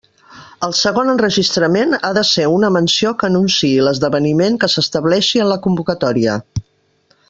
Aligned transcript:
El 0.67 0.71
segon 0.77 1.11
enregistrament 1.11 1.93
ha 2.09 2.11
de 2.19 2.23
ser 2.31 2.47
una 2.55 2.73
menció 2.79 3.13
que 3.21 3.29
anunciï 3.31 3.71
l'esdeveniment 3.89 4.61
que 4.65 4.73
s'estableixi 4.77 5.45
en 5.45 5.53
la 5.55 5.63
convocatòria. 5.69 6.41